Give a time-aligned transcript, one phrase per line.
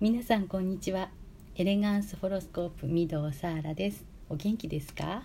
[0.00, 1.08] 皆さんこんにちは。
[1.54, 4.04] エレガンスホロスコープ御堂サーラです。
[4.28, 5.22] お元気ですか？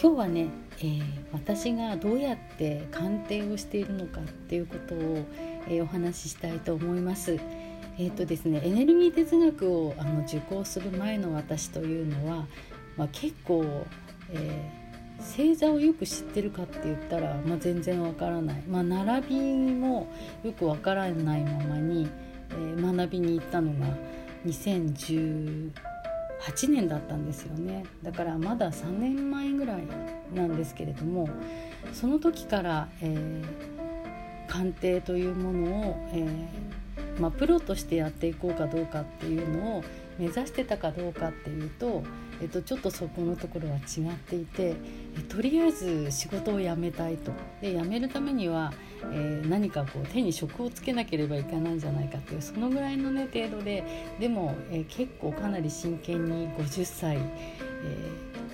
[0.00, 0.46] 今日はね、
[0.78, 1.02] えー、
[1.32, 5.26] 私がどうやって鑑定をしているのかっていうことを、
[5.66, 7.32] えー、お話ししたいと思います。
[7.32, 12.46] えっ、ー、とですねエネルギー哲学をあの受講する前の私というのは、
[12.96, 13.64] まあ、結構、
[14.30, 14.85] えー
[15.18, 19.36] 星座をよく知ってるかって言ったら、まあ、全然わからない、まあ、並び
[19.74, 20.08] も
[20.42, 22.08] よくわからないままに、
[22.50, 23.86] えー、学びに行ったのが
[24.46, 25.72] 2018
[26.68, 27.84] 年だったんですよね。
[28.02, 29.82] だからまだ3年前ぐらい
[30.34, 31.28] なんですけれども
[31.92, 33.44] その時から、えー、
[34.48, 39.84] 鑑定というものを、えーまあ、プロとしてやっていこうかどうかっていうのを
[40.18, 42.02] 目指してたかどうかっていうと
[42.40, 44.74] えっと、ちょっとそこのところは違っていて
[45.18, 47.32] えとりあえず仕事を辞めたいと。
[47.60, 48.72] で辞めるためには、
[49.12, 53.84] えー、何かこう手に職をつけなければいけないんじゃないかっていうそのぐらいのね程度で
[54.20, 57.20] でも、えー、結構かなり真剣に50歳、え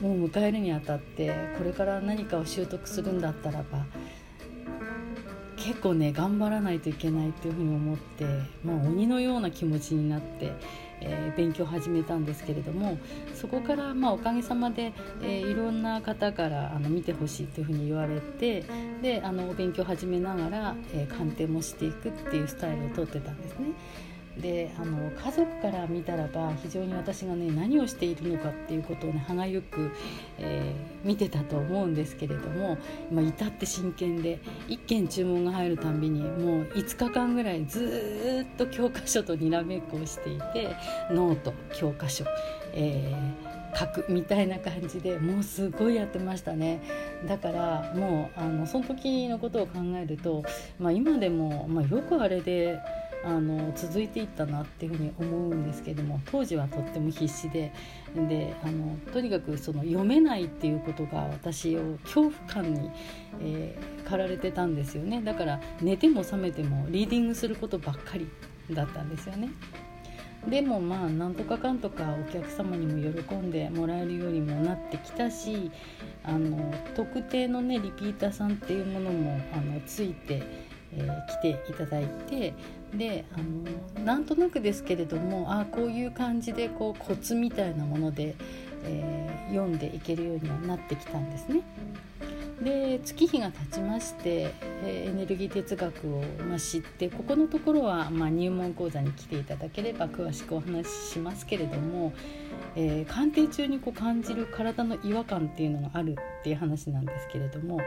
[0.00, 3.84] ー、もう迎えるにあたってこれから何かを習得するんだったらば
[5.62, 8.24] 結構ね頑張らないといけないっていうふうに思って、
[8.64, 10.52] まあ、鬼のような気持ちになって、
[11.00, 12.98] えー、勉強を始めたんですけれども
[13.34, 18.64] そこから、まあ、おかげさまで、えー、いろんな方からあの見てほしいというふうに言われて
[19.02, 23.66] であの勉強を始めながら、えー、鑑定もしていくっていうスタイルをとってたんですね。
[24.40, 29.90] であの家族から見たらば非常に私がね何をしているのかっていうことをね歯がゆく、
[30.38, 32.78] えー、見てたと思うんですけれども、
[33.12, 34.38] ま、至って真剣で
[34.68, 40.74] 1件注文が入るたんびにもう5日間ぐらいずっと教科書とにらめっこをしていて
[41.10, 42.24] ノート教科書、
[42.72, 46.82] えー書くみたいな感じでもうすごいやってましたね。
[47.26, 50.42] だからもうあのその時のことを考えると、
[50.78, 52.78] まあ、今でも、まあ、よくあれで
[53.24, 57.72] あの続いていったなっていうふうに思うんですけども当時はとっても必死で
[58.14, 62.90] であのとにかくその読めないっていうことが私を恐怖感に、
[63.40, 68.28] えー、駆られてたんですよねだから寝ても覚めてもリーディングすることばっかり
[68.70, 69.50] だったんですよね。
[70.48, 75.70] でもまあなんとかかんとかお客様にも喜んでもらえるようにもなってきたし
[76.24, 80.42] あの特定のねリピーターさんっていうものもあのついて
[80.96, 82.54] えー、来ていただいて
[82.94, 83.38] であ
[83.98, 88.34] のなんとなくですけれどもあこういう感じでこうコツみたいなもので、
[88.84, 91.62] えー、読んでいけるようにはなってきたんですね。
[92.62, 94.54] で月日が経ちまして、
[94.84, 102.12] えー、エネルギー哲学を、まあ、知ってここのところは、まあ、入門講座に来ていただければ詳しくお話ししますけれども、
[102.76, 107.80] えー、鑑定中にこう感じる体の違和感っていうのがあるっていう話なんですけれども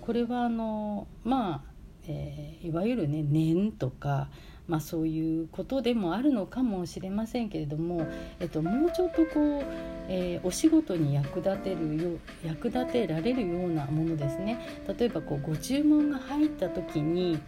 [0.00, 1.67] これはあのまあ
[2.08, 4.28] えー、いわゆるね念とか、
[4.66, 8.06] まあ、そういうことでもあるのかもしれませんけれども、
[8.40, 9.64] えっと、もうちょっとこう、
[10.08, 14.58] えー、お仕事に役立てるよ役立てられるようなものですね
[14.98, 17.38] 例えばこうご注文が入った時に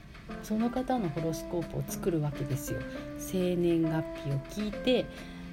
[0.43, 2.79] その方のホロスコープを作るわけですよ。
[3.19, 5.07] 生年月日を聞いて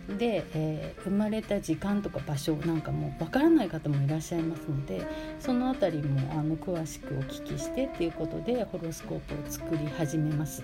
[0.07, 5.05] で、えー、生まれた時間とか場所なんかもわからない方もいらっしゃいますので
[5.39, 10.63] その辺りもあの詳しくお聞きしてっていうことでホロスコープを作り始めます。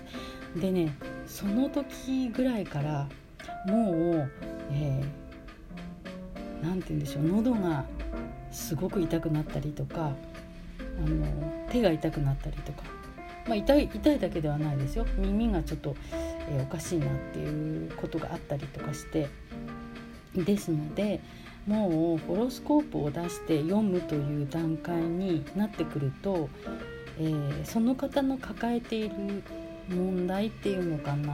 [0.56, 0.94] でね
[1.26, 3.08] その時ぐらいから
[3.66, 4.30] もう、
[4.70, 7.84] えー、て言うんでしょう喉が
[8.50, 10.12] すごく痛くなったりとか
[11.04, 11.26] あの
[11.70, 12.84] 手が痛くなったりとか、
[13.46, 15.06] まあ、痛い痛いだけではないですよ。
[15.18, 15.94] 耳がちょっと
[16.48, 19.28] えー、おかしいなっていうことがあったりとかして。
[20.34, 21.20] ですので
[21.64, 26.48] もうホロスコープを出して読むという段階になってくると、
[27.18, 29.42] えー、その方の抱えている
[29.88, 31.32] 問題っていうのかな。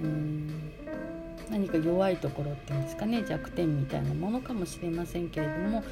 [0.00, 0.72] うん。
[1.50, 3.24] 何か弱いところっていうんですかね。
[3.26, 5.84] 弱点みたいなものかもしれませんけれども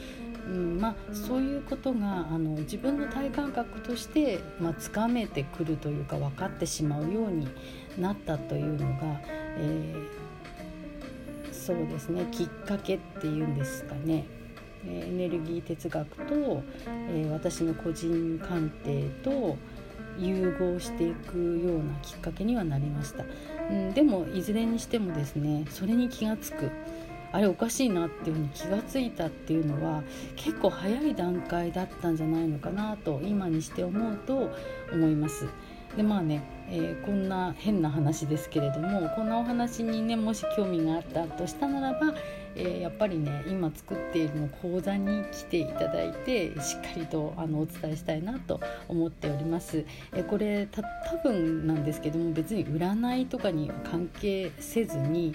[0.46, 7.48] うんまあ、そういうことがあの自分の体感覚として、まあ、つかめてくるというか分かってしまうように
[7.98, 9.20] なったというのが、
[9.58, 12.26] えー、そうですね。
[12.30, 14.26] きっかけっていうんですかね。
[14.86, 16.62] エネルギー哲学と、
[17.08, 19.56] えー、私の個人鑑定と
[20.18, 23.24] 融合していくようなきっかけにはなりました、
[23.70, 26.70] うん、でもいずれにしてもですねそれに気が付く。
[27.34, 30.04] あれおかしいなっていうふうに気が付いたっていうのは
[30.36, 34.52] 結構早い段階だったんじゃないのかなと今にして思うと
[34.92, 35.48] 思います。
[35.96, 42.14] でまあね、えー、こんな変な話ですけれどもこんなお話にねもし興味があったとしたならば、
[42.54, 49.84] えー、やっぱりね今作っているの講座に来ていただいてしっかりとあのお伝えしたいなと思っております。
[50.12, 55.34] えー、これた多分なんですけども別に占いとかに関係せずに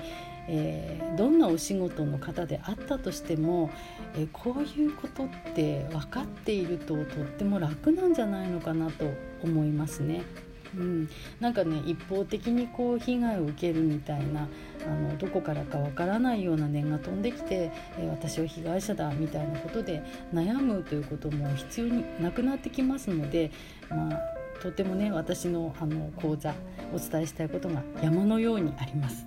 [0.51, 3.69] えー、どんなお仕事の方であったとしても、
[4.15, 9.05] えー、こういうことって分かっているととっても楽なんじゃないのかなと
[9.43, 10.23] 思いますね。
[10.77, 11.09] うん、
[11.39, 14.47] なんかね一方的にこう被害を受けるみたいな
[14.85, 20.03] あのどこからかわからないような念が飛んできて、えー、私は被害者だみたいなことで
[20.33, 23.51] 悩むということも必要になくなってきますので、
[23.89, 26.53] まあ、とてもね私のあの講座
[26.93, 29.25] お伝えしたいことが山のようにあります。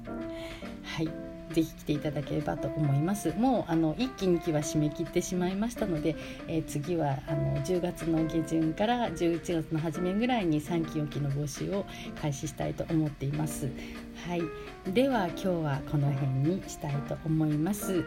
[0.96, 1.08] はい。
[1.52, 3.32] ぜひ来ていただければと思います。
[3.36, 6.16] もうあの1期2期は締め切ってしまいましたので、
[6.48, 11.84] えー、次はあの10月の下旬から11月の初めぐらいに3期4期の募集を
[12.20, 13.70] 開始したいと思っています。
[14.26, 14.42] はい。
[14.92, 18.04] では今日はこの辺にしたいと思います。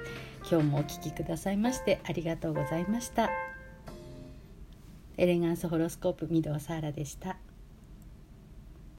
[0.50, 3.30] 今日もお聴きくださいましてありがとうございました。
[5.18, 7.38] エレガンスホロスコープ御堂サーラでした。